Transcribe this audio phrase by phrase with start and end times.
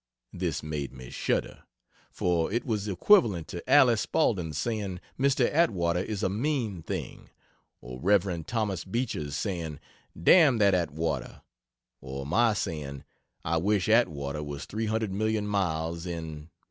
[0.33, 1.61] This made me shudder;
[2.09, 5.45] for it was equivalent to Allie Spaulding's saying "Mr.
[5.53, 7.29] Atwater is a mean thing;"
[7.81, 8.43] or Rev.
[8.47, 9.79] Thomas Beecher's saying
[10.19, 11.43] "Damn that Atwater,"
[12.01, 13.03] or my saying
[13.45, 16.49] "I wish Atwater was three hundred million miles in